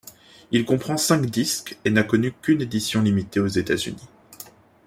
[0.49, 4.07] Il comprend cinq disques et n'a connu qu'une édition limitée aux États-Unis.